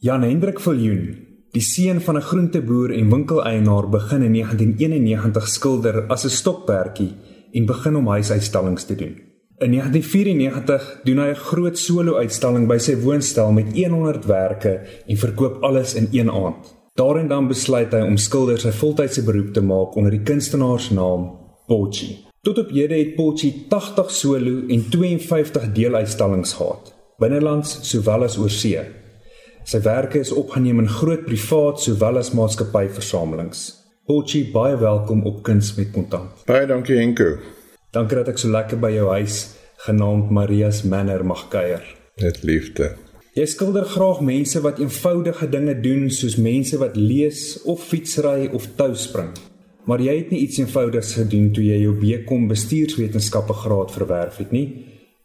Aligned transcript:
Jan 0.00 0.22
Hendrik 0.24 0.62
Viljoen, 0.64 1.10
die 1.52 1.60
seun 1.60 1.98
van 2.00 2.16
'n 2.16 2.24
groenteboer 2.24 2.90
en 2.90 3.10
winkeleienaar, 3.10 3.88
begin 3.88 4.22
in 4.22 4.32
1991 4.32 5.48
skilder 5.48 6.06
as 6.08 6.24
'n 6.24 6.28
stokperdjie 6.28 7.12
en 7.52 7.66
begin 7.66 7.96
om 7.96 8.06
huisuitstallings 8.06 8.84
te 8.84 8.94
doen. 8.94 9.20
In 9.58 9.70
1994 9.70 11.00
doen 11.04 11.18
hy 11.18 11.28
'n 11.28 11.34
groot 11.34 11.78
solo-uitstalling 11.78 12.66
by 12.66 12.78
sy 12.78 12.96
woonstel 12.96 13.52
met 13.52 13.72
100 13.72 14.24
werke 14.24 14.80
en 15.06 15.16
verkoop 15.16 15.62
alles 15.62 15.94
in 15.94 16.08
een 16.10 16.30
aand. 16.30 16.76
Daarin 16.94 17.28
dan 17.28 17.48
besluit 17.48 17.92
hy 17.92 18.00
om 18.00 18.16
skilder 18.16 18.58
sy 18.58 18.70
voltydse 18.70 19.22
beroep 19.22 19.52
te 19.52 19.62
maak 19.62 19.94
onder 19.96 20.10
die 20.10 20.22
kunstenaarsnaam 20.22 21.30
Pochi. 21.66 22.16
Tot 22.42 22.58
op 22.58 22.70
hede 22.70 22.94
het 22.94 23.14
Pochi 23.14 23.66
80 23.68 24.10
solo 24.10 24.62
en 24.68 24.88
52 24.88 25.72
deeluitstallings 25.72 26.52
gehad, 26.52 26.94
binnelands 27.18 27.78
sowel 27.90 28.22
as 28.22 28.38
oorsee. 28.38 28.99
Sywerke 29.70 30.18
is 30.18 30.32
opgeneem 30.34 30.80
in 30.82 30.88
groot 30.90 31.20
privaat 31.28 31.78
sowel 31.78 32.16
as 32.18 32.32
maatskappyversamelings. 32.34 33.58
Pochi, 34.08 34.40
baie 34.50 34.74
welkom 34.80 35.20
op 35.30 35.44
Kuns 35.46 35.68
met 35.76 35.92
Kontant. 35.94 36.40
Baie 36.48 36.64
dankie 36.66 36.96
Henko. 36.98 37.36
Dankie 37.94 38.16
dat 38.18 38.32
ek 38.32 38.40
so 38.42 38.50
lekker 38.50 38.80
by 38.82 38.88
jou 38.96 39.04
huis 39.12 39.36
genaamd 39.84 40.32
Maria's 40.34 40.80
Manor 40.82 41.22
mag 41.22 41.44
kuier. 41.52 41.84
Dit 42.18 42.40
liefde. 42.42 42.88
Jy 43.38 43.44
skilder 43.52 43.86
graag 43.86 44.24
mense 44.26 44.58
wat 44.64 44.80
eenvoudige 44.82 45.46
dinge 45.52 45.76
doen 45.84 46.08
soos 46.10 46.34
mense 46.34 46.80
wat 46.80 46.98
lees 46.98 47.60
of 47.62 47.84
fietsry 47.92 48.48
of 48.50 48.66
tou 48.80 48.88
spring. 48.98 49.30
Maar 49.86 50.02
jy 50.02 50.16
het 50.16 50.32
nie 50.34 50.40
iets 50.48 50.58
eenvoudigs 50.58 51.12
gedoen 51.20 51.52
toe 51.54 51.68
jy 51.68 51.78
jou 51.84 51.94
BCom 52.00 52.50
bestuurswetenskappe 52.50 53.54
graad 53.62 53.94
verwerf 53.94 54.42
het 54.42 54.50
nie. 54.50 54.66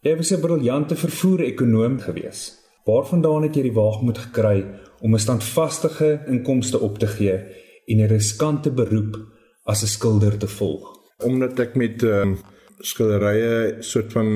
Jy 0.06 0.16
was 0.22 0.32
'n 0.38 0.46
briljante 0.46 0.94
vervoer-ekonoom 0.96 1.98
gewees. 2.06 2.46
Waarvandaan 2.86 3.48
het 3.48 3.56
jy 3.58 3.64
die 3.66 3.74
waagmoed 3.74 4.20
gekry 4.28 4.60
om 5.02 5.16
'n 5.16 5.20
standvaste 5.20 6.22
inkomste 6.30 6.80
op 6.80 7.00
te 7.02 7.08
gee 7.08 7.38
en 7.86 7.98
'n 7.98 8.08
riskante 8.08 8.72
beroep 8.72 9.18
as 9.64 9.82
'n 9.82 9.88
skilder 9.88 10.38
te 10.38 10.48
volg? 10.48 10.84
Omdat 11.24 11.60
ek 11.60 11.76
met 11.76 12.04
uh, 12.04 12.32
skilderye 12.80 13.76
soort 13.80 14.12
van 14.12 14.30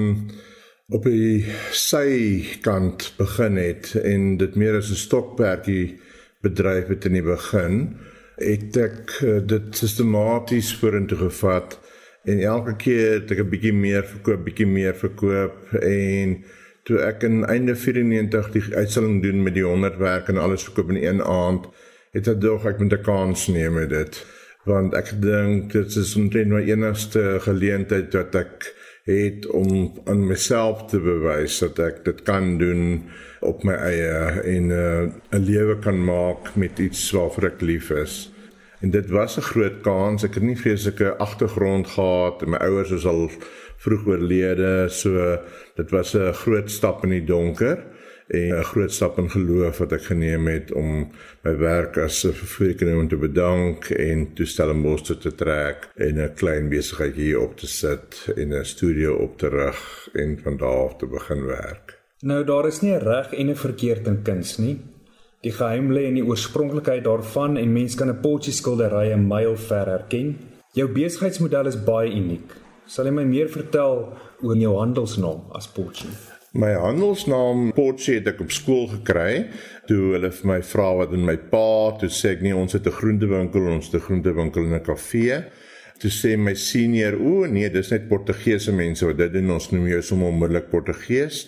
op 0.90 1.04
die 1.04 1.46
sykant 1.72 3.14
begin 3.18 3.56
het 3.56 3.96
en 4.04 4.38
dit 4.38 4.56
meer 4.56 4.78
as 4.78 4.90
'n 4.90 4.96
stokperdjie 5.06 6.00
bedryf 6.42 6.88
het 6.88 7.06
in 7.06 7.14
die 7.14 7.24
begin, 7.24 7.98
het 8.36 8.78
ek 8.78 9.20
uh, 9.24 9.46
dit 9.46 9.78
sistematies 9.78 10.74
vorentoe 10.76 11.18
gevat 11.18 11.80
en 12.24 12.40
elke 12.40 12.76
keer 12.76 13.12
het 13.12 13.32
ek 13.32 13.40
'n 13.46 13.50
bietjie 13.50 13.74
meer 13.74 14.04
verkoop, 14.04 14.44
bietjie 14.44 14.68
meer 14.68 14.96
verkoop 14.96 15.74
en 15.82 16.44
toe 16.90 17.00
ek 17.06 17.24
in 17.28 17.46
einde 17.46 17.76
94 17.78 18.52
die 18.56 18.66
uitstalling 18.74 19.22
doen 19.24 19.44
met 19.46 19.56
die 19.56 19.66
100 19.66 20.02
werk 20.02 20.28
en 20.34 20.42
alles 20.42 20.66
verkoop 20.68 20.90
in 20.96 21.02
een 21.04 21.24
aand, 21.24 21.70
het 22.18 22.28
ek 22.28 22.42
dog 22.42 22.66
ek 22.66 22.82
moet 22.82 22.94
'n 22.98 23.06
kans 23.06 23.48
neem 23.48 23.78
met 23.78 23.90
dit 23.94 24.26
want 24.68 24.94
ek 24.98 25.14
dink 25.24 25.72
dit 25.74 25.96
is 26.02 26.16
omtrent 26.20 26.52
my 26.52 26.62
enigste 26.68 27.40
geleentheid 27.46 28.14
wat 28.14 28.36
ek 28.36 28.68
het 29.10 29.48
om 29.56 29.94
aan 30.06 30.26
myself 30.28 30.84
te 30.92 31.00
bewys 31.02 31.60
dat 31.64 31.80
ek 31.82 32.04
dit 32.06 32.20
kan 32.28 32.58
doen 32.60 32.84
op 33.46 33.64
my 33.66 33.74
eie 33.74 34.42
en 34.56 34.70
uh, 34.70 35.08
'n 35.34 35.46
lewe 35.46 35.80
kan 35.80 35.98
maak 36.04 36.54
met 36.56 36.80
iets 36.80 37.12
waarvoor 37.16 37.50
ek 37.54 37.62
lief 37.62 37.90
is. 37.90 38.30
En 38.82 38.92
dit 38.92 39.10
was 39.10 39.38
'n 39.38 39.50
groot 39.52 39.82
kans. 39.82 40.24
Ek 40.24 40.34
het 40.34 40.44
nie 40.44 40.58
vreeslike 40.58 41.18
agtergrond 41.18 41.88
gehad 41.88 42.46
my 42.46 42.58
ouers 42.58 42.92
is 42.92 43.06
al 43.06 43.32
vroeg 43.80 44.08
oorlede, 44.08 44.90
so 44.90 45.38
dit 45.76 45.90
was 45.92 46.16
'n 46.16 46.34
groot 46.34 46.72
stap 46.72 47.04
in 47.04 47.10
die 47.10 47.26
donker 47.26 47.78
en 48.30 48.60
'n 48.60 48.64
groot 48.64 48.92
stap 48.92 49.18
in 49.18 49.30
geloof 49.30 49.78
wat 49.78 49.92
ek 49.92 50.04
geneem 50.04 50.48
het 50.48 50.72
om 50.72 51.12
my 51.44 51.58
werk 51.58 51.98
as 51.98 52.26
'n 52.26 52.34
vervoerkundige 52.34 53.08
te 53.08 53.18
bedank 53.18 53.90
en 53.90 54.34
toestel 54.34 54.70
om 54.70 54.82
bos 54.82 55.02
te 55.02 55.36
trek 55.36 55.90
en 55.96 56.20
'n 56.20 56.34
klein 56.34 56.70
besigheid 56.70 57.16
hier 57.16 57.40
op 57.40 57.58
te 57.58 57.68
sit 57.68 58.32
en 58.36 58.54
'n 58.54 58.66
studio 58.66 59.16
op 59.16 59.38
te 59.38 59.48
rig 59.48 60.10
en 60.14 60.40
van 60.44 60.58
daar 60.58 60.84
af 60.88 60.96
te 60.96 61.06
begin 61.06 61.46
werk. 61.46 61.98
Nou 62.22 62.44
daar 62.44 62.68
is 62.68 62.82
nie 62.82 62.94
'n 62.94 63.04
reg 63.04 63.34
en 63.34 63.50
'n 63.50 63.56
verkeerd 63.56 64.08
in 64.08 64.22
kuns 64.22 64.58
nie. 64.58 64.80
Die 65.42 65.52
geheim 65.52 65.92
lê 65.92 66.02
in 66.04 66.14
die 66.14 66.26
oorspronklikheid 66.26 67.04
daarvan 67.04 67.58
en 67.58 67.74
mens 67.74 67.96
kan 67.96 68.10
'n 68.10 68.20
potjie 68.20 68.54
skilderye 68.54 69.14
'n 69.16 69.28
myl 69.28 69.56
ver 69.58 69.86
herken. 69.86 70.38
Jou 70.74 70.92
besigheidsmodel 70.92 71.66
is 71.66 71.84
baie 71.84 72.12
uniek. 72.12 72.52
Sal 72.90 73.06
jy 73.06 73.12
my 73.14 73.24
meer 73.30 73.50
vertel 73.54 74.00
oor 74.42 74.58
jou 74.58 74.72
handelsnaam 74.80 75.52
as 75.58 75.68
Potjie? 75.70 76.10
My 76.58 76.72
handelsnaam 76.74 77.68
Potjie 77.78 78.16
het 78.18 78.32
ek 78.32 78.40
op 78.42 78.54
skool 78.56 78.88
gekry. 78.96 79.44
Toe 79.86 80.16
hulle 80.16 80.32
vir 80.34 80.50
my 80.50 80.58
vra 80.66 80.88
wat 81.04 81.14
in 81.14 81.28
my 81.28 81.36
pa, 81.52 81.94
toe 82.02 82.10
sê 82.10 82.34
ek 82.34 82.42
nee, 82.42 82.56
ons 82.58 82.74
het 82.74 82.88
'n 82.90 82.98
groentewinkel, 82.98 83.68
ons 83.76 83.92
het 83.92 84.02
'n 84.02 84.06
groentewinkel 84.08 84.66
en 84.66 84.74
'n 84.74 84.88
kafee. 84.90 85.38
Toe 86.02 86.10
sê 86.10 86.36
my 86.38 86.56
senior, 86.56 87.14
o 87.14 87.46
nee, 87.46 87.70
dis 87.70 87.92
net 87.92 88.10
Portugese 88.10 88.72
mense 88.72 89.06
wat 89.06 89.18
dit 89.18 89.34
doen, 89.34 89.52
ons 89.52 89.70
noem 89.72 89.88
jou 89.88 90.02
sommer 90.02 90.28
onmiddellik 90.30 90.70
Portugees. 90.72 91.48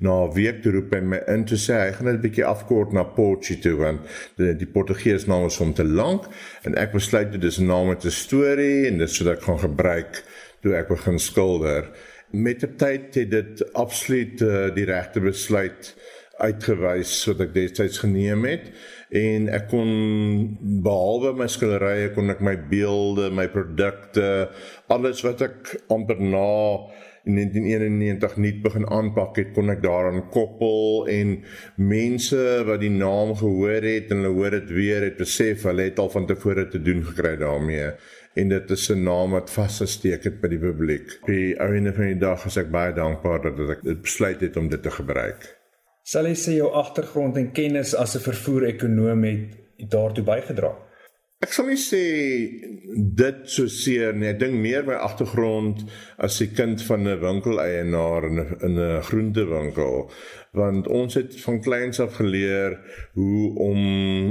Na 0.00 0.24
'n 0.24 0.34
week 0.34 0.62
toe 0.62 0.72
roep 0.72 0.92
hy 0.92 1.00
my 1.00 1.22
in 1.28 1.44
toe 1.44 1.58
sê 1.58 1.86
hy 1.86 1.92
gaan 1.92 2.06
net 2.06 2.16
'n 2.16 2.26
bietjie 2.26 2.44
afkort 2.44 2.92
na 2.92 3.04
Potjie 3.04 3.60
toe 3.60 3.76
want 3.76 4.00
die, 4.36 4.56
die 4.56 4.66
Portugese 4.66 5.28
naam 5.28 5.46
is 5.46 5.60
om 5.60 5.72
te 5.72 5.84
lank 5.84 6.24
en 6.64 6.74
ek 6.74 6.92
besluit 6.92 7.30
dit 7.30 7.44
is 7.44 7.60
'n 7.60 7.66
naam 7.66 7.86
met 7.88 8.04
'n 8.04 8.10
storie 8.10 8.88
en 8.88 8.98
dit 8.98 9.10
sodat 9.10 9.36
ek 9.36 9.42
gaan 9.42 9.58
gebruik 9.58 10.24
toe 10.62 10.76
ek 10.78 10.90
begin 10.92 11.18
skilder. 11.20 11.90
Met 12.30 12.62
die 12.62 12.70
tyd 12.78 13.16
het 13.18 13.30
dit 13.32 13.62
absoluut 13.74 14.42
uh, 14.46 14.68
die 14.74 14.86
regte 14.88 15.22
besluit 15.24 15.94
uitgewys 16.40 17.12
wat 17.28 17.42
ek 17.44 17.52
destyds 17.56 18.00
geneem 18.00 18.46
het. 18.48 18.70
En 19.16 19.48
ek 19.52 19.68
kon 19.72 19.90
behalwe 20.84 21.34
my 21.40 21.48
skilderye 21.50 22.12
kon 22.14 22.32
ek 22.32 22.42
my 22.44 22.56
beelde, 22.70 23.28
my 23.34 23.48
produkte, 23.52 24.48
alles 24.92 25.24
wat 25.26 25.44
ek 25.48 25.74
amper 25.92 26.20
na 26.22 26.48
in 27.28 27.36
1991 27.36 28.38
nuut 28.40 28.62
begin 28.64 28.86
aanpak 28.88 29.36
het, 29.36 29.50
kon 29.52 29.68
ek 29.72 29.82
daaraan 29.84 30.22
koppel. 30.32 31.04
En 31.12 31.34
mense 31.76 32.46
wat 32.68 32.80
die 32.80 32.92
naam 32.94 33.34
gehoor 33.36 33.84
het 33.84 34.14
en 34.14 34.22
hulle 34.22 34.32
hoor 34.38 34.56
dit 34.56 34.72
weer 34.78 35.04
het 35.10 35.20
besef 35.20 35.66
hulle 35.68 35.90
het 35.90 36.00
al 36.00 36.08
van 36.14 36.30
tevore 36.30 36.68
te 36.72 36.80
doen 36.82 37.04
gekry 37.10 37.36
daarmee 37.42 37.92
en 38.34 38.48
dit 38.48 38.70
is 38.70 38.90
'n 38.90 39.02
naam 39.02 39.30
wat 39.30 39.50
vasgesteek 39.50 40.24
het 40.24 40.40
by 40.40 40.48
die 40.48 40.58
publiek. 40.58 41.18
Op 41.20 41.26
die 41.26 41.56
einde 41.56 41.92
van 41.92 42.06
die 42.06 42.18
dag 42.18 42.44
is 42.46 42.56
ek 42.56 42.70
baie 42.70 42.92
dankbaar 42.92 43.42
dat 43.42 43.70
ek 43.70 43.82
dit 43.82 44.02
besluit 44.02 44.40
het 44.40 44.56
om 44.56 44.68
dit 44.68 44.82
te 44.82 44.90
gebruik. 44.90 45.58
Sal 46.02 46.26
jy 46.26 46.34
sê 46.34 46.52
jou 46.56 46.70
agtergrond 46.72 47.36
en 47.36 47.52
kennis 47.52 47.94
as 47.94 48.16
'n 48.16 48.20
vervoer-ekonoom 48.20 49.24
het 49.24 49.90
daartoe 49.90 50.24
bygedra? 50.24 50.89
Ek 51.40 51.54
sal 51.56 51.70
nie 51.70 51.78
sê 51.80 52.00
dit 53.16 53.36
so 53.48 53.64
seer 53.72 54.10
nie. 54.12 54.26
Ek 54.28 54.42
dink 54.42 54.58
meer 54.60 54.82
my 54.84 54.98
agtergrond 55.00 55.86
as 56.26 56.34
'n 56.44 56.52
kind 56.58 56.82
van 56.88 57.08
'n 57.08 57.20
winkeleienaar 57.22 58.26
in 58.28 58.40
'n 58.40 58.56
in 58.66 58.74
'n 58.78 59.02
groentewinkel, 59.08 60.10
want 60.52 60.86
ons 60.86 61.14
het 61.14 61.40
van 61.40 61.62
kleins 61.62 62.00
af 62.00 62.18
geleer 62.20 62.76
hoe 63.14 63.56
om 63.56 63.80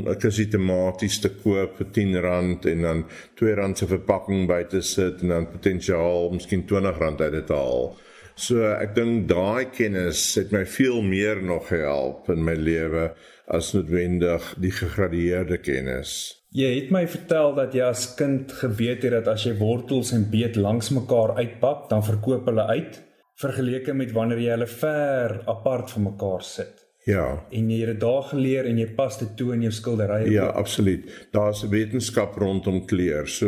'n 0.06 0.20
kusie 0.22 0.48
tomaties 0.48 1.20
te 1.20 1.30
koop 1.30 1.78
vir 1.78 1.90
R10 1.96 2.66
en 2.74 2.82
dan 2.82 3.06
R2 3.36 3.76
se 3.76 3.88
verpakking 3.88 4.48
by 4.48 4.64
te 4.64 4.82
sit 4.82 5.22
en 5.22 5.28
dan 5.28 5.52
potensiaal 5.52 6.30
miskien 6.30 6.68
R20 6.68 7.22
uit 7.22 7.32
dit 7.32 7.48
te 7.48 7.54
haal. 7.54 7.98
So 8.36 8.62
ek 8.64 8.94
dink 8.96 9.28
daai 9.28 9.66
kennis 9.66 10.36
het 10.36 10.52
my 10.52 10.66
veel 10.66 11.02
meer 11.02 11.42
nog 11.42 11.68
gehelp 11.68 12.30
in 12.30 12.44
my 12.44 12.54
lewe 12.54 13.16
as 13.48 13.74
noodwendig 13.74 14.56
die 14.60 14.72
gegradueerde 14.72 15.58
kennis. 15.58 16.39
Jy 16.50 16.70
het 16.74 16.88
my 16.90 17.04
vertel 17.06 17.52
dat 17.54 17.76
jy 17.78 17.84
as 17.86 18.08
kind 18.18 18.50
geweet 18.58 19.04
het 19.06 19.14
dat 19.14 19.28
as 19.36 19.44
jy 19.46 19.52
wortels 19.60 20.10
en 20.18 20.24
beet 20.32 20.56
langs 20.58 20.90
mekaar 20.90 21.36
uitpak, 21.38 21.84
dan 21.92 22.02
verkoop 22.02 22.48
hulle 22.50 22.66
uit, 22.66 22.96
vergeleke 23.38 23.94
met 23.94 24.16
wanneer 24.16 24.42
jy 24.42 24.56
hulle 24.56 24.68
ver 24.72 25.36
apart 25.52 25.94
van 25.94 26.08
mekaar 26.08 26.42
sit. 26.42 26.80
Ja. 27.06 27.28
En 27.54 27.70
jy 27.70 27.78
het 27.84 27.94
dit 27.94 28.02
daar 28.02 28.26
geleer 28.32 28.66
en 28.66 28.82
jy 28.82 28.88
pas 28.98 29.18
dit 29.22 29.30
toe 29.38 29.52
in 29.54 29.68
jou 29.68 29.72
skilderye. 29.74 30.32
Ja, 30.34 30.48
absoluut. 30.58 31.06
Daar's 31.32 31.64
'n 31.64 31.70
wetenskap 31.70 32.36
rondom 32.36 32.86
kleur. 32.86 33.28
So 33.28 33.48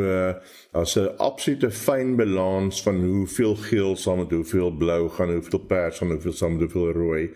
daar's 0.71 0.95
'n 0.95 1.17
absolute 1.17 1.71
fyn 1.71 2.15
balans 2.15 2.83
van 2.83 3.03
hoeveel 3.03 3.55
geel 3.55 3.95
saam 3.95 4.19
met 4.19 4.31
hoeveel 4.31 4.71
blou 4.71 5.09
gaan, 5.09 5.33
hoeveel 5.33 5.59
pers 5.59 5.97
gaan, 5.97 6.11
hoeveel 6.11 6.33
saam 6.33 6.51
met 6.51 6.61
hoeveel 6.61 6.91
rooi. 6.91 7.29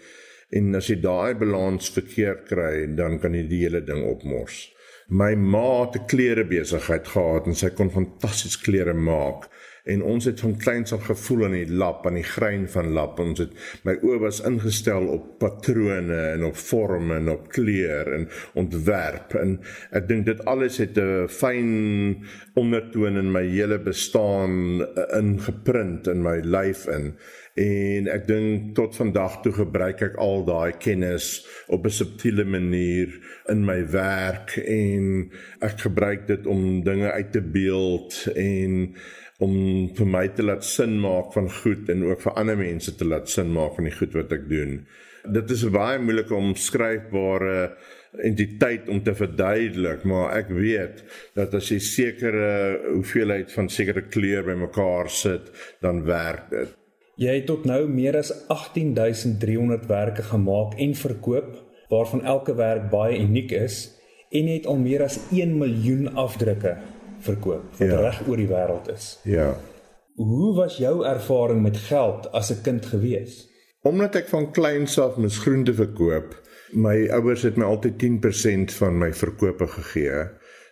En 0.49 0.75
as 0.75 0.87
jy 0.87 0.99
daai 0.99 1.35
balans 1.35 1.89
verkeerd 1.89 2.43
kry, 2.43 2.95
dan 2.95 3.19
kan 3.19 3.33
jy 3.33 3.47
die 3.47 3.61
hele 3.63 3.83
ding 3.83 4.05
opmors. 4.05 4.74
My 5.07 5.35
ma 5.35 5.85
het 5.85 5.95
'n 5.95 6.05
klerebesigheid 6.05 7.07
gehad 7.07 7.45
en 7.45 7.55
sy 7.55 7.69
kon 7.69 7.91
fantasties 7.91 8.57
klere 8.57 8.93
maak. 8.93 9.45
En 9.85 10.01
ons 10.01 10.25
het 10.25 10.39
van 10.39 10.57
kleins 10.57 10.93
af 10.93 11.05
gevoel 11.05 11.45
aan 11.45 11.51
die 11.51 11.69
lap 11.69 12.07
aan 12.07 12.17
die 12.17 12.23
grein 12.23 12.69
van 12.69 12.87
lap. 12.91 13.19
Ons 13.19 13.39
het 13.39 13.51
my 13.85 13.93
oë 14.01 14.17
was 14.19 14.41
ingestel 14.41 15.05
op 15.13 15.27
patrone 15.39 16.17
en 16.31 16.43
op 16.43 16.57
vorme 16.57 17.15
en 17.15 17.29
op 17.29 17.51
kleur 17.53 18.13
en 18.13 18.27
ontwerp. 18.53 19.35
En 19.37 19.59
ek 19.91 20.07
dink 20.07 20.25
dit 20.25 20.45
alles 20.45 20.77
het 20.77 20.97
'n 20.97 21.27
fyn 21.29 22.25
ondertoon 22.55 23.17
in 23.17 23.31
my 23.31 23.45
hele 23.45 23.79
bestaan 23.79 24.81
eh, 24.81 25.17
ingeprint 25.19 26.07
in 26.07 26.23
my 26.23 26.39
lyf 26.41 26.87
in 26.87 27.13
en 27.55 28.07
ek 28.11 28.25
dink 28.27 28.73
tot 28.75 28.97
vandag 28.99 29.37
toe 29.43 29.53
gebruik 29.55 30.01
ek 30.03 30.17
al 30.19 30.43
daai 30.47 30.75
kennis 30.75 31.45
op 31.71 31.85
'n 31.87 31.97
subtiele 31.99 32.43
manier 32.43 33.13
in 33.49 33.63
my 33.65 33.79
werk 33.91 34.57
en 34.59 35.31
ek 35.61 35.79
gebruik 35.87 36.27
dit 36.27 36.45
om 36.45 36.83
dinge 36.83 37.11
uit 37.11 37.31
te 37.31 37.41
beeld 37.41 38.27
en 38.35 38.95
om 39.39 39.55
vir 39.95 40.07
my 40.07 40.27
te 40.35 40.43
laat 40.43 40.63
sin 40.63 40.99
maak 40.99 41.33
van 41.33 41.49
goed 41.51 41.89
en 41.89 42.03
ook 42.03 42.21
vir 42.21 42.37
ander 42.39 42.57
mense 42.57 42.95
te 42.95 43.05
laat 43.05 43.29
sin 43.29 43.51
maak 43.51 43.75
van 43.75 43.87
die 43.87 43.97
goed 43.97 44.13
wat 44.13 44.31
ek 44.31 44.49
doen. 44.49 44.85
Dit 45.23 45.51
is 45.51 45.63
'n 45.65 45.71
baie 45.71 45.99
moeilike 45.99 46.35
omskryfbare 46.35 47.75
entiteit 48.23 48.89
om 48.89 49.03
te 49.03 49.15
verduidelik, 49.15 50.03
maar 50.03 50.37
ek 50.37 50.49
weet 50.49 51.03
dat 51.35 51.53
as 51.53 51.69
jy 51.69 51.79
sekere 51.79 52.79
hoeveelheid 52.93 53.51
van 53.51 53.69
sekere 53.69 54.01
kleur 54.01 54.43
bymekaar 54.43 55.09
sit, 55.09 55.51
dan 55.81 56.05
werk 56.05 56.49
dit. 56.49 56.84
Jy 57.15 57.37
het 57.37 57.45
tot 57.47 57.63
nou 57.63 57.85
meer 57.87 58.17
as 58.19 58.31
18300 58.51 59.85
werke 59.87 60.23
gemaak 60.27 60.73
en 60.83 60.95
verkoop 60.99 61.53
waarvan 61.89 62.25
elke 62.27 62.55
werk 62.55 62.89
baie 62.91 63.19
uniek 63.19 63.53
is 63.55 63.77
en 64.31 64.49
jy 64.49 64.57
het 64.57 64.67
al 64.67 64.81
meer 64.81 65.05
as 65.05 65.15
1 65.31 65.53
miljoen 65.57 66.09
afdrukke 66.19 66.75
verkoop 67.23 67.77
wat 67.79 67.87
ja. 67.87 68.01
reg 68.03 68.19
oor 68.27 68.41
die 68.41 68.49
wêreld 68.49 68.89
is. 68.91 69.07
Ja. 69.23 69.53
Hoe 70.19 70.53
was 70.55 70.75
jou 70.77 71.05
ervaring 71.07 71.61
met 71.63 71.77
geld 71.87 72.27
as 72.31 72.51
'n 72.51 72.61
kind 72.63 72.85
gewees? 72.85 73.45
Omdat 73.81 74.15
ek 74.15 74.27
van 74.27 74.51
kleins 74.51 74.99
af 74.99 75.17
mis 75.17 75.37
groente 75.37 75.73
verkoop, 75.73 76.35
my 76.73 77.07
ouers 77.09 77.41
het 77.41 77.55
my 77.55 77.65
altyd 77.65 77.97
10% 77.97 78.73
van 78.73 78.97
my 78.97 79.13
verkope 79.13 79.67
gegee. 79.67 80.25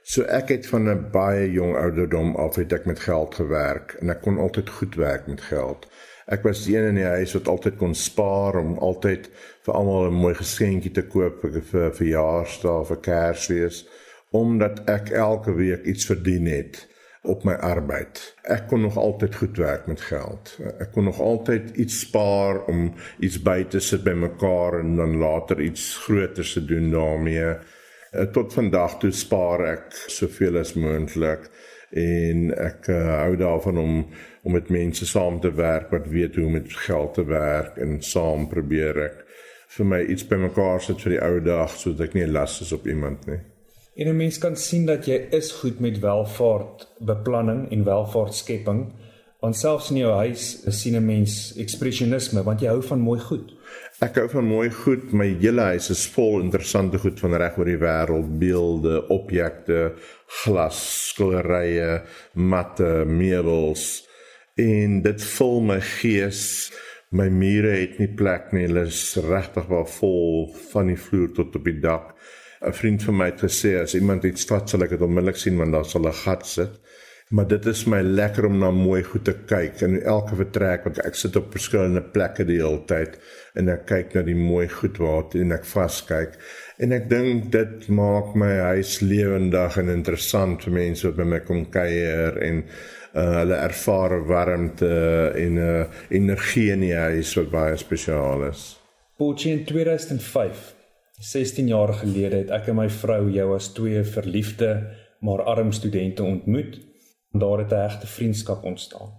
So 0.03 0.23
ek 0.23 0.49
het 0.49 0.67
van 0.67 0.89
'n 0.89 1.11
baie 1.11 1.51
jong 1.51 1.75
ouderdom 1.75 2.35
af 2.35 2.55
het 2.55 2.73
ek 2.73 2.85
met 2.85 2.99
geld 2.99 3.35
gewerk 3.35 3.95
en 4.01 4.09
ek 4.09 4.21
kon 4.21 4.37
altyd 4.37 4.69
goed 4.69 4.95
werk 4.95 5.27
met 5.27 5.41
geld. 5.41 5.87
Ek 6.25 6.43
was 6.43 6.63
die 6.65 6.77
een 6.77 6.93
in 6.93 7.01
die 7.01 7.09
huis 7.17 7.33
wat 7.35 7.47
altyd 7.51 7.77
kon 7.77 7.95
spaar 7.95 8.55
om 8.61 8.77
altyd 8.79 9.29
vir 9.65 9.73
almal 9.73 10.07
'n 10.07 10.21
mooi 10.21 10.35
geskenkie 10.35 10.91
te 10.91 11.03
koop 11.03 11.41
vir 11.41 11.91
verjaarsdag 11.91 12.79
of 12.81 12.87
vir 12.87 13.01
Kersfees 13.09 13.85
omdat 14.33 14.79
ek 14.89 15.11
elke 15.11 15.53
week 15.53 15.83
iets 15.85 16.05
verdien 16.09 16.47
het 16.49 16.87
op 17.23 17.43
my 17.47 17.53
arbeid. 17.53 18.19
Ek 18.43 18.65
kon 18.67 18.81
nog 18.81 18.97
altyd 18.97 19.35
goed 19.35 19.57
werk 19.57 19.85
met 19.87 20.01
geld. 20.01 20.57
Ek 20.79 20.91
kon 20.91 21.05
nog 21.07 21.19
altyd 21.23 21.69
iets 21.79 21.99
spaar 21.99 22.65
om 22.65 22.89
iets 23.19 23.37
by 23.45 23.63
te 23.63 23.79
sit 23.79 24.03
by 24.03 24.15
mekaar 24.17 24.79
en 24.79 24.95
dan 24.95 25.15
later 25.21 25.61
iets 25.61 25.97
groter 26.03 26.43
te 26.43 26.65
doen 26.65 26.89
daarmee. 26.91 27.53
Eh, 28.11 28.25
tot 28.33 28.53
vandag 28.53 28.97
toe 28.99 29.11
spaar 29.11 29.63
ek 29.71 29.95
soveel 30.11 30.59
as 30.59 30.73
moontlik 30.73 31.47
en 31.93 32.49
ek 32.57 32.87
uh, 32.89 33.01
hou 33.21 33.35
daarvan 33.37 33.77
om 33.77 34.05
om 34.43 34.51
met 34.51 34.69
mense 34.69 35.05
saam 35.05 35.39
te 35.39 35.53
werk 35.55 35.91
wat 35.93 36.09
weet 36.11 36.35
hoe 36.35 36.45
om 36.45 36.57
met 36.57 36.73
geld 36.85 37.13
te 37.13 37.23
werk 37.23 37.77
en 37.77 38.01
saam 38.03 38.47
probeer 38.51 38.97
ek 39.05 39.21
vir 39.77 39.87
my 39.87 40.01
iets 40.03 40.25
bymekaar 40.27 40.81
sit 40.83 41.01
vir 41.05 41.15
die 41.15 41.21
ou 41.23 41.39
dag 41.45 41.71
sodat 41.77 42.09
ek 42.09 42.17
nie 42.17 42.27
las 42.27 42.59
is 42.61 42.73
op 42.75 42.87
iemand 42.87 43.27
nie. 43.29 43.39
En 43.95 44.07
'n 44.09 44.17
mens 44.17 44.37
kan 44.37 44.55
sien 44.55 44.85
dat 44.85 45.05
jy 45.05 45.27
is 45.31 45.51
goed 45.51 45.79
met 45.79 45.99
welvaart 45.99 46.87
beplanning 46.99 47.71
en 47.71 47.83
welvaartskepping 47.83 48.85
want 49.39 49.55
selfs 49.55 49.89
in 49.91 49.97
jou 49.97 50.11
huis 50.11 50.63
sien 50.67 50.95
'n 50.95 51.05
mens 51.05 51.53
ekspresionisme 51.57 52.43
want 52.43 52.61
jy 52.61 52.67
hou 52.67 52.81
van 52.81 52.99
mooi 52.99 53.19
goed. 53.19 53.53
Ek 54.01 54.15
hou 54.17 54.25
van 54.31 54.47
mooi 54.49 54.69
goed. 54.73 55.11
My 55.13 55.27
hele 55.37 55.67
huis 55.73 55.91
is 55.93 56.07
vol 56.15 56.39
interessante 56.41 56.97
goed 56.97 57.19
van 57.21 57.35
reg 57.37 57.59
oor 57.59 57.69
die 57.69 57.77
wêreld, 57.77 58.31
beelde, 58.41 59.03
objekte, 59.13 59.93
glas, 60.41 60.79
skilderye, 61.11 62.01
matte, 62.33 63.03
meubels 63.05 64.07
en 64.57 64.99
dit 65.05 65.27
vul 65.35 65.61
my 65.69 65.77
gees. 65.99 66.41
My 67.13 67.27
mure 67.29 67.75
het 67.75 67.99
nie 68.01 68.09
plek 68.17 68.49
nie. 68.53 68.65
Hulle 68.65 68.87
is 68.89 69.03
regtig 69.21 69.69
wel 69.69 69.85
vol 69.99 70.49
van 70.71 70.89
die 70.89 70.97
vloer 70.97 71.29
tot 71.37 71.53
op 71.59 71.69
die 71.69 71.77
dak. 71.83 72.15
'n 72.63 72.73
Vriend 72.73 73.03
van 73.03 73.17
my 73.17 73.25
het 73.29 73.41
gesê 73.45 73.75
as 73.77 73.93
iemand 73.93 74.23
iets 74.23 74.47
vat, 74.49 74.69
sal 74.69 74.83
ek 74.83 74.95
dit 74.95 75.01
onmiddellik 75.01 75.37
sien 75.37 75.57
want 75.57 75.73
daar 75.75 75.85
sal 75.85 76.07
'n 76.07 76.21
gat 76.25 76.47
sit 76.47 76.79
maar 77.33 77.47
dit 77.49 77.65
is 77.65 77.81
my 77.89 78.01
lekker 78.05 78.45
om 78.45 78.59
na 78.61 78.69
mooi 78.71 79.01
goed 79.03 79.23
te 79.25 79.33
kyk. 79.49 79.79
In 79.81 79.95
elke 80.01 80.37
vertrek 80.37 80.83
want 80.85 80.99
ek 81.01 81.15
sit 81.17 81.37
op 81.39 81.49
verskillende 81.55 82.03
plekke 82.13 82.45
die 82.45 82.59
hele 82.59 82.83
tyd 82.89 83.15
en 83.57 83.71
ek 83.73 83.87
kyk 83.89 84.13
na 84.13 84.21
die 84.27 84.37
mooi 84.37 84.67
goed 84.69 84.99
waar 85.01 85.33
en 85.39 85.55
ek 85.55 85.65
vaskyk. 85.65 86.37
En 86.77 86.93
ek 86.93 87.09
dink 87.09 87.49
dit 87.55 87.87
maak 87.89 88.35
my 88.37 88.51
huis 88.75 88.99
lewendig 89.01 89.79
en 89.81 89.89
interessant 89.95 90.61
vir 90.67 90.77
mense 90.77 91.07
wat 91.09 91.17
by 91.17 91.27
my 91.31 91.41
kom 91.47 91.65
kuier 91.73 92.37
en 92.45 92.61
uh, 92.61 93.25
hulle 93.39 93.57
ervaar 93.57 94.17
warmte 94.29 94.93
en 95.33 95.57
'n 95.57 95.65
uh, 95.65 95.89
energie 96.13 96.69
in 96.69 96.85
die 96.85 96.93
huis 96.93 97.33
wat 97.41 97.49
baie 97.49 97.75
spesiaal 97.77 98.45
is. 98.51 98.77
Potjie 99.17 99.57
in 99.57 99.65
2005 99.65 100.73
16 101.17 101.67
jaar 101.67 101.93
gelede 101.93 102.45
het 102.45 102.49
ek 102.53 102.69
en 102.69 102.81
my 102.83 102.89
vrou 102.89 103.29
jou 103.31 103.53
as 103.55 103.73
twee 103.73 104.03
verliefde 104.03 104.73
maar 105.21 105.41
arm 105.41 105.71
studente 105.71 106.23
ontmoet 106.23 106.92
daar 107.39 107.57
het 107.57 107.71
'n 107.71 107.75
regte 107.75 108.07
vriendskap 108.07 108.63
ontstaan. 108.63 109.09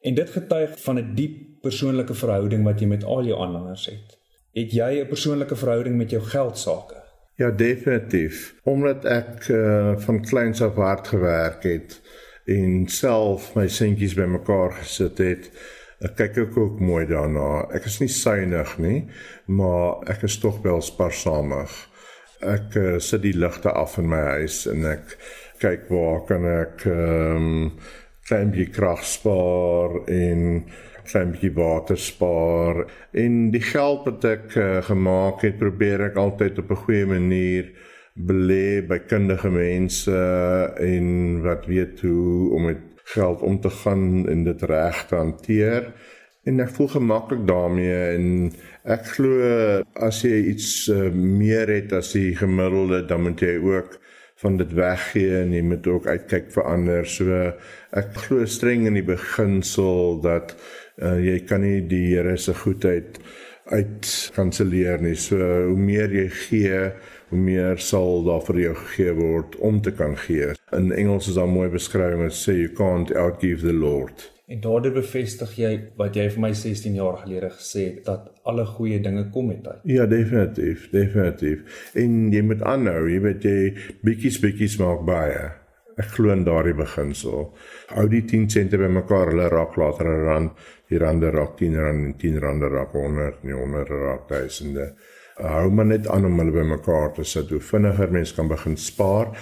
En 0.00 0.14
dit 0.14 0.30
getuig 0.30 0.82
van 0.82 0.98
'n 0.98 1.14
diep 1.14 1.60
persoonlike 1.60 2.14
verhouding 2.14 2.64
wat 2.64 2.80
jy 2.80 2.86
met 2.86 3.04
al 3.04 3.24
jou 3.24 3.40
aanhangers 3.40 3.86
het. 3.86 4.18
Het 4.52 4.72
jy 4.72 5.00
'n 5.00 5.08
persoonlike 5.08 5.56
verhouding 5.56 5.96
met 5.96 6.10
jou 6.10 6.22
geld 6.22 6.58
sake? 6.58 7.02
Ja, 7.34 7.50
definitief. 7.50 8.54
Omdat 8.62 9.04
ek 9.04 9.48
uh, 9.48 9.96
van 9.96 10.20
kleins 10.22 10.62
af 10.62 10.74
hard 10.74 11.08
gewerk 11.08 11.62
het 11.62 12.00
en 12.44 12.88
self 12.88 13.54
my 13.54 13.68
sentjies 13.68 14.14
bymekaar 14.14 14.72
gesit 14.72 15.18
het, 15.18 15.50
ek 16.02 16.16
kyk 16.18 16.36
ek 16.36 16.56
ook 16.56 16.80
mooi 16.80 17.06
daarna. 17.06 17.68
Ek 17.70 17.84
is 17.84 18.00
nie 18.02 18.10
suinig 18.10 18.78
nie, 18.78 19.08
maar 19.46 20.02
ek 20.10 20.22
is 20.22 20.38
tog 20.38 20.60
wel 20.62 20.82
spaarsamig. 20.82 21.70
Ek 22.40 22.74
uh, 22.74 22.98
sit 22.98 23.22
die 23.22 23.36
ligte 23.38 23.70
af 23.70 23.98
in 23.98 24.10
my 24.10 24.22
huis 24.36 24.66
en 24.66 24.84
ek 24.84 25.16
kyk 25.62 25.88
waar 25.92 26.22
kan 26.28 26.46
ek 26.48 26.86
ehm 26.90 27.36
um, 27.36 27.72
klein 28.28 28.52
bietjie 28.54 28.70
krag 28.70 29.02
spaar 29.04 29.96
en 30.06 30.64
klein 31.10 31.32
bietjie 31.34 31.52
water 31.56 31.98
spaar. 31.98 32.84
En 33.12 33.50
die 33.54 33.62
geld 33.66 34.06
wat 34.06 34.24
ek 34.28 34.54
uh, 34.56 34.78
gemaak 34.86 35.42
het 35.46 35.58
probeer 35.58 36.06
ek 36.08 36.20
altyd 36.22 36.62
op 36.62 36.70
'n 36.70 36.82
goeie 36.84 37.06
manier 37.06 37.72
belê 38.14 38.84
by 38.86 38.98
kundige 39.08 39.50
mense 39.50 40.18
en 40.78 41.42
wat 41.42 41.66
weet 41.66 42.00
hoe 42.00 42.52
om 42.54 42.66
met 42.70 42.82
geld 43.14 43.42
om 43.42 43.60
te 43.60 43.70
gaan 43.70 44.28
en 44.28 44.44
dit 44.44 44.62
reg 44.62 45.06
te 45.08 45.16
hanteer. 45.16 45.92
En 46.44 46.60
ek 46.60 46.70
voel 46.74 46.88
gemaklik 46.88 47.46
daarmee 47.46 47.98
en 48.16 48.52
ek 48.84 49.06
glo 49.14 49.82
as 49.94 50.22
jy 50.22 50.38
iets 50.54 50.88
uh, 50.90 51.10
meer 51.10 51.68
het 51.70 51.92
as 51.92 52.12
die 52.12 52.34
gemiddelde 52.36 53.04
dan 53.06 53.22
moet 53.22 53.40
jy 53.40 53.56
ook 53.62 53.98
van 54.42 54.58
dit 54.58 54.74
weggee 54.74 55.36
en 55.42 55.54
jy 55.54 55.62
moet 55.66 55.86
ook 55.86 56.06
uitkyk 56.10 56.50
vir 56.54 56.66
ander. 56.66 57.06
So 57.08 57.38
ek 57.98 58.16
glo 58.24 58.46
streng 58.46 58.88
in 58.90 58.98
die 58.98 59.06
beginsel 59.06 60.18
dat 60.24 60.56
uh, 60.98 61.18
jy 61.22 61.38
kan 61.46 61.62
nie 61.64 61.80
die 61.86 62.04
Here 62.12 62.36
se 62.36 62.54
goedheid 62.64 63.20
uit 63.70 64.10
kanselleer 64.34 65.02
nie. 65.02 65.14
So 65.16 65.38
hoe 65.70 65.78
meer 65.78 66.12
jy 66.12 66.28
gee, 66.48 66.82
hoe 67.30 67.38
meer 67.38 67.80
sal 67.80 68.24
daar 68.26 68.42
vir 68.48 68.60
jou 68.66 68.74
gegee 68.82 69.16
word 69.16 69.56
om 69.64 69.80
te 69.82 69.94
kan 69.94 70.18
gee. 70.26 70.52
In 70.76 70.92
Engels 70.92 71.30
is 71.30 71.38
daar 71.38 71.50
mooi 71.50 71.70
beskrywing 71.72 72.26
wat 72.26 72.36
sê 72.36 72.58
you 72.58 72.72
can't 72.76 73.14
outgive 73.14 73.62
the 73.64 73.76
Lord. 73.76 74.31
En 74.50 74.58
daardeur 74.60 74.96
bevestig 74.96 75.52
jy 75.54 75.70
wat 75.98 76.16
jy 76.18 76.24
vir 76.34 76.42
my 76.42 76.50
16 76.58 76.96
jaar 76.98 77.20
gelede 77.20 77.52
gesê 77.54 77.84
het 77.86 78.00
dat 78.08 78.24
alle 78.48 78.64
goeie 78.66 78.98
dinge 79.02 79.28
kom 79.30 79.52
met 79.52 79.62
tyd. 79.62 79.84
Ja, 79.86 80.06
definitief, 80.10 80.88
definitief. 80.90 81.62
En 81.94 82.16
jy 82.34 82.42
moet 82.48 82.64
aanhou, 82.66 83.04
jy 83.06 83.20
weet 83.22 83.46
jy 83.46 83.58
bietjies 84.02 84.40
bietjies 84.42 84.78
maak 84.82 85.06
baie. 85.06 85.46
Ek 86.00 86.10
glo 86.16 86.32
in 86.34 86.42
daardie 86.44 86.74
beginsel. 86.74 87.52
Hou 87.92 88.06
die 88.10 88.24
10 88.26 88.48
sente 88.50 88.80
bymekaar, 88.80 89.30
hulle 89.30 89.48
raak 89.52 89.76
later 89.78 90.08
'n 90.10 90.26
rand, 90.26 90.52
die 90.88 90.98
rande 90.98 91.30
raak 91.30 91.56
10 91.58 91.76
rand 91.76 92.06
en 92.06 92.14
10 92.18 92.40
rande 92.40 92.68
raak 92.68 92.92
100, 92.92 93.44
nie 93.44 93.54
100 93.54 93.88
raak 93.88 94.28
duisende. 94.28 94.94
Hou 95.36 95.70
maar 95.70 95.86
net 95.86 96.08
aan 96.08 96.26
om 96.28 96.38
hulle 96.38 96.52
bymekaar 96.52 97.12
te 97.16 97.24
sit. 97.24 97.50
Hoe 97.50 97.60
vinniger 97.60 98.10
mens 98.12 98.34
kan 98.34 98.48
begin 98.48 98.76
spaar, 98.76 99.32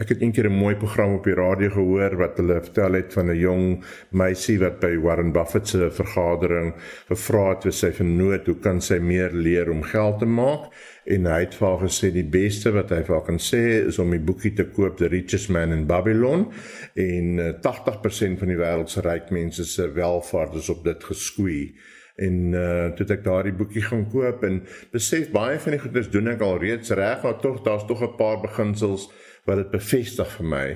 Ek 0.00 0.08
het 0.14 0.22
eendag 0.24 0.46
'n 0.48 0.56
mooi 0.56 0.76
program 0.80 1.14
op 1.14 1.24
die 1.28 1.34
radio 1.34 1.68
gehoor 1.70 2.16
wat 2.16 2.38
hulle 2.40 2.62
vertel 2.62 2.92
het 2.92 3.12
van 3.12 3.26
'n 3.30 3.36
jong 3.36 3.84
meisie 4.10 4.58
wat 4.58 4.80
by 4.80 4.96
Warren 4.96 5.32
Buffett 5.32 5.68
se 5.68 5.90
vergadering 5.90 6.72
gevra 7.08 7.48
het 7.48 7.62
hoe 7.62 7.72
sy 7.72 7.90
vernoot 7.92 8.46
hoe 8.46 8.58
kan 8.58 8.80
sy 8.80 8.98
meer 8.98 9.30
leer 9.32 9.70
om 9.70 9.82
geld 9.82 10.18
te 10.18 10.24
maak? 10.24 10.72
En 11.04 11.26
hy 11.26 11.40
het 11.40 11.54
vir 11.54 11.68
haar 11.68 11.84
gesê 11.88 12.12
die 12.12 12.24
beste 12.24 12.72
wat 12.72 12.90
hy 12.90 13.02
vir 13.02 13.14
haar 13.14 13.26
kan 13.26 13.38
sê 13.38 13.86
is 13.88 13.98
om 13.98 14.10
die 14.10 14.24
boekie 14.24 14.54
te 14.54 14.64
koop 14.64 14.96
The 14.96 15.08
Richest 15.08 15.50
Man 15.50 15.72
in 15.72 15.86
Babylon. 15.86 16.48
En 16.94 17.38
80% 17.60 18.38
van 18.38 18.48
die 18.48 18.56
wêreld 18.56 18.88
se 18.88 19.00
ryk 19.00 19.30
mense 19.30 19.64
se 19.64 19.92
welvaart 19.92 20.54
is 20.54 20.70
op 20.70 20.84
dit 20.84 21.04
geskoei. 21.04 21.74
En 22.16 22.52
uh 22.52 22.88
toe 22.96 23.06
ek 23.06 23.24
daardie 23.24 23.52
boekie 23.52 23.82
gaan 23.82 24.08
koop 24.10 24.44
en 24.44 24.62
besef 24.92 25.30
baie 25.30 25.58
van 25.58 25.72
die 25.72 25.80
goedes 25.80 26.10
doen 26.10 26.28
ek 26.28 26.40
al 26.40 26.58
reeds 26.58 26.90
reg 26.90 27.22
maar 27.22 27.38
tog 27.40 27.62
daar's 27.62 27.86
tog 27.86 28.02
'n 28.02 28.16
paar 28.16 28.40
beginsels 28.40 29.10
wat 29.46 29.56
dit 29.56 29.70
bevestig 29.70 30.28
vir 30.36 30.46
my. 30.46 30.66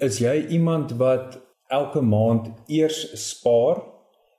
Is 0.00 0.18
jy 0.18 0.46
iemand 0.48 0.92
wat 1.00 1.38
elke 1.68 2.00
maand 2.00 2.50
eers 2.66 3.06
spaar 3.28 3.82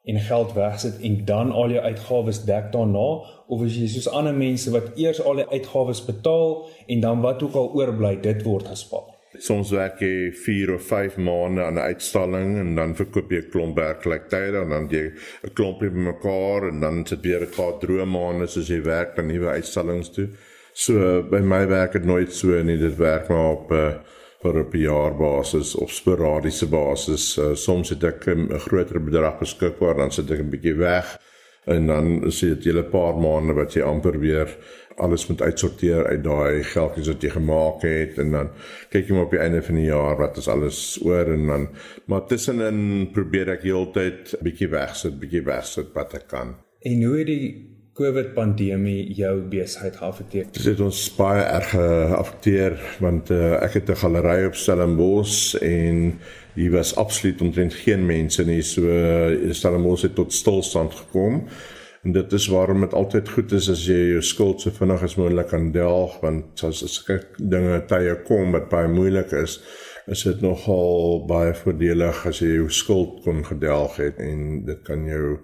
en 0.08 0.20
geld 0.20 0.54
wegsit 0.54 1.02
en 1.04 1.26
dan 1.26 1.52
al 1.52 1.76
jou 1.76 1.84
uitgawes 1.84 2.46
dek 2.48 2.72
daarna 2.72 3.08
of 3.48 3.64
is 3.66 3.76
jy 3.76 3.90
soos 3.92 4.08
ander 4.08 4.36
mense 4.36 4.72
wat 4.72 4.96
eers 4.96 5.20
al 5.20 5.42
die 5.42 5.50
uitgawes 5.52 6.06
betaal 6.08 6.62
en 6.88 7.04
dan 7.04 7.22
wat 7.26 7.44
ook 7.44 7.56
al 7.60 7.74
oorbly 7.76 8.16
dit 8.24 8.44
word 8.48 8.72
gespaar? 8.72 9.14
Soms 9.38 9.70
werk 9.76 10.00
jy 10.02 10.32
4 10.34 10.72
of 10.74 10.86
5 10.88 11.18
maande 11.22 11.62
aan 11.62 11.76
'n 11.78 11.90
uitstalling 11.92 12.58
en 12.58 12.76
dan 12.76 12.96
verkoop 12.96 13.32
jy 13.32 13.42
'n 13.44 13.50
klomp 13.52 13.76
werkgelyktyde 13.78 14.62
en 14.64 14.70
dan 14.70 14.88
jy 14.90 15.12
'n 15.44 15.54
klompie 15.54 15.90
bymekaar 15.90 16.70
en 16.70 16.80
dan 16.80 17.06
sit 17.06 17.22
weer 17.22 17.44
'n 17.44 17.56
paar 17.58 17.76
droë 17.80 18.06
maande 18.06 18.48
soos 18.48 18.68
jy 18.68 18.82
werk 18.82 19.20
aan 19.20 19.28
nuwe 19.28 19.50
uitstallings 19.50 20.10
toe. 20.10 20.30
So 20.78 21.24
by 21.26 21.40
my 21.42 21.64
werk 21.66 21.96
het 21.98 22.06
nooit 22.06 22.36
so 22.38 22.54
nie 22.62 22.78
dit 22.78 23.00
werk 23.02 23.32
maar 23.34 23.56
op 23.56 23.72
'n 23.72 23.76
uh, 23.76 23.94
vir 24.44 24.60
'n 24.62 24.78
jaarbasis 24.78 25.76
of 25.76 25.92
sporadiese 25.92 26.68
basis. 26.70 27.38
Uh, 27.38 27.56
soms 27.56 27.90
het 27.90 28.04
ek 28.04 28.28
'n 28.28 28.60
groter 28.60 29.02
bedrag 29.04 29.40
beskikbaar 29.40 29.96
dan 29.96 30.12
sit 30.12 30.32
ek 30.32 30.40
'n 30.40 30.50
bietjie 30.50 30.76
weg 30.78 31.18
en 31.66 31.88
dan 31.88 32.22
sê 32.32 32.54
dit 32.54 32.64
julle 32.64 32.84
paar 32.84 33.16
maande 33.18 33.54
wat 33.54 33.74
jy 33.74 33.82
amper 33.82 34.20
weer 34.20 34.48
alles 34.98 35.28
moet 35.28 35.42
uitsorteer 35.42 36.06
uit 36.08 36.24
daai 36.24 36.64
geldjies 36.64 37.08
wat 37.08 37.24
jy 37.24 37.30
gemaak 37.30 37.82
het 37.82 38.18
en 38.18 38.32
dan 38.32 38.50
kyk 38.90 39.08
jy 39.08 39.14
maar 39.14 39.26
op 39.26 39.32
die 39.32 39.40
einde 39.40 39.62
van 39.62 39.76
die 39.76 39.90
jaar 39.90 40.18
wat 40.18 40.38
is 40.38 40.48
alles 40.48 41.00
oor 41.06 41.34
en 41.34 41.48
dan 41.48 41.68
maar 42.06 42.26
tussenin 42.28 43.10
probeer 43.14 43.50
ek 43.50 43.64
heeltyd 43.64 44.38
bietjie 44.42 44.70
wegsit, 44.70 45.20
bietjie 45.20 45.44
wegsit 45.44 45.94
wat 45.94 46.14
ek 46.14 46.28
kan. 46.28 46.56
En 46.82 47.04
hoe 47.04 47.18
het 47.18 47.28
die 47.28 47.77
COVID 47.98 48.34
pandemie 48.36 49.14
jou 49.18 49.40
besigheid 49.50 49.96
geaffekteer? 49.98 50.50
Dit 50.54 50.68
het 50.70 50.82
ons 50.86 51.00
baie 51.18 51.42
erg 51.42 51.72
geaffekteer 51.74 52.76
want 53.02 53.32
uh, 53.34 53.56
ek 53.66 53.80
het 53.80 53.90
'n 53.90 54.02
galery 54.04 54.46
op 54.46 54.56
Stellenbosch 54.56 55.56
en 55.62 56.20
hier 56.54 56.72
was 56.72 56.96
absoluut 56.96 57.42
omtrent 57.42 57.74
geen 57.74 58.06
mense 58.06 58.46
nie. 58.46 58.62
So 58.62 58.86
uh, 58.86 59.54
Stellenbosch 59.54 60.06
het 60.06 60.16
tot 60.16 60.34
stilstand 60.34 60.94
gekom. 60.94 61.48
En 62.04 62.12
dit 62.12 62.34
is 62.34 62.48
waarom 62.48 62.82
dit 62.82 62.94
altyd 62.94 63.30
goed 63.30 63.52
is 63.52 63.70
as 63.70 63.86
jy 63.86 64.12
jou 64.14 64.22
skuld 64.22 64.62
so 64.62 64.72
vinnig 64.72 65.02
as 65.04 65.16
moontlik 65.16 65.50
kan 65.50 65.72
delg 65.72 66.20
want 66.22 66.64
as 66.64 66.84
as 66.84 67.02
dinge 67.38 67.82
tye 67.90 68.14
kom 68.28 68.52
wat 68.52 68.70
baie 68.70 68.88
moeilik 68.88 69.32
is, 69.32 69.58
is 70.08 70.24
dit 70.24 70.42
nogal 70.42 71.26
baie 71.28 71.54
voordelig 71.58 72.22
as 72.30 72.40
jy 72.40 72.54
jou 72.62 72.68
skuld 72.72 73.20
kon 73.26 73.42
gedelg 73.44 73.98
het 74.00 74.22
en 74.24 74.62
dit 74.68 74.80
kan 74.88 75.04
jou 75.08 75.40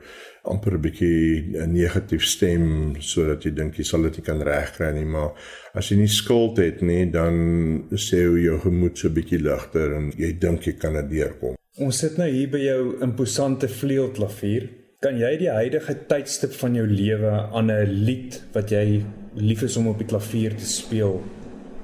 amper 0.48 0.77
'n 0.77 0.82
bietjie 0.82 1.67
negatief 1.67 2.24
stem 2.24 2.96
sodat 3.00 3.43
jy 3.43 3.51
dink 3.51 3.77
jy 3.77 3.84
sal 3.84 4.03
dit 4.03 4.17
nie 4.17 4.25
kan 4.25 4.41
regkry 4.41 4.91
nie, 4.93 5.05
maar 5.05 5.32
as 5.74 5.89
jy 5.91 5.98
nie 5.98 6.08
skuld 6.08 6.58
het 6.58 6.82
nie, 6.82 7.05
dan 7.12 7.88
sê 7.91 8.24
jy 8.24 8.43
jou 8.46 8.60
gemoed 8.60 8.98
so 8.98 9.08
'n 9.08 9.13
bietjie 9.13 9.39
ligter 9.39 9.93
en 9.93 10.12
jy 10.17 10.32
dink 10.39 10.67
jy 10.67 10.74
kan 10.74 10.93
dit 10.93 11.10
deurkom. 11.10 11.55
Ons 11.77 12.00
sit 12.00 12.17
nou 12.17 12.29
hier 12.29 12.50
by 12.50 12.60
jou 12.60 13.01
imposante 13.01 13.67
vleuelklavier. 13.67 14.70
Kan 15.01 15.17
jy 15.17 15.38
die 15.38 15.50
huidige 15.50 15.96
tydstip 16.08 16.53
van 16.53 16.75
jou 16.75 16.88
lewe 16.88 17.32
aan 17.51 17.72
'n 17.72 18.05
lied 18.05 18.41
wat 18.53 18.70
jy 18.70 19.03
lief 19.36 19.63
is 19.63 19.77
om 19.77 19.88
op 19.88 19.98
die 19.98 20.08
klavier 20.08 20.55
te 20.55 20.65
speel 20.65 21.22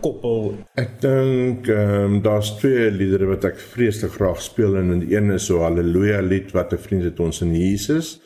koppel? 0.01 0.55
Ek 0.79 0.99
dink 1.03 1.67
ehm 1.67 2.15
um, 2.15 2.21
daar's 2.25 2.53
twee 2.59 2.89
liedere 2.91 3.29
wat 3.33 3.45
ek 3.49 3.59
vreeslik 3.73 4.15
graag 4.17 4.41
speel 4.41 4.77
en 4.79 4.99
die 4.99 5.15
een 5.15 5.31
is 5.35 5.49
so 5.49 5.63
Halleluja 5.65 6.21
lied 6.21 6.51
wat 6.57 6.73
'n 6.73 6.83
vriend 6.87 7.03
het 7.03 7.19
ons 7.19 7.41
in 7.41 7.53
Jesus 7.55 8.19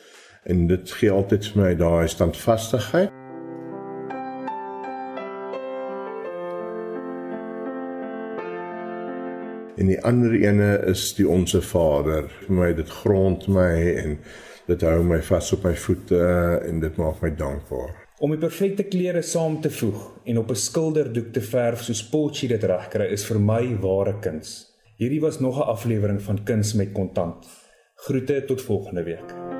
en 0.44 0.66
dit 0.66 0.90
gee 1.00 1.10
altyd 1.10 1.46
vir 1.52 1.62
my 1.62 1.74
daai 1.74 2.08
standvastigheid. 2.08 3.10
En 9.76 9.86
die 9.86 10.00
ander 10.04 10.34
ene 10.34 10.78
is 10.86 11.14
die 11.14 11.28
onsse 11.28 11.62
Vader. 11.62 12.28
Vir 12.46 12.54
my 12.54 12.72
dit 12.72 12.90
grond 13.02 13.48
my 13.48 13.72
en 14.04 14.18
dit 14.66 14.86
hou 14.86 15.02
my 15.02 15.20
vas 15.22 15.52
op 15.52 15.64
my 15.64 15.74
voete 15.76 16.22
en 16.68 16.80
dit 16.80 16.96
maak 16.96 17.20
my 17.22 17.34
dankbaar. 17.36 18.03
Om 18.22 18.30
die 18.30 18.38
perfekte 18.38 18.84
klere 18.86 19.24
saam 19.26 19.56
te 19.60 19.70
voeg 19.74 20.02
en 20.30 20.38
op 20.38 20.50
'n 20.50 20.60
skilderdoek 20.66 21.32
te 21.32 21.40
verf 21.40 21.82
soos 21.82 22.02
Potchie 22.10 22.48
dit 22.48 22.62
regkry 22.62 23.08
is 23.12 23.24
vir 23.26 23.40
my 23.40 23.76
ware 23.82 24.14
kuns. 24.20 24.70
Hierdie 24.98 25.20
was 25.20 25.40
nog 25.40 25.58
'n 25.58 25.68
aflewering 25.74 26.22
van 26.22 26.44
Kuns 26.44 26.74
met 26.74 26.92
Kontant. 26.92 27.46
Groete 27.94 28.44
tot 28.44 28.62
volgende 28.62 29.02
week. 29.02 29.53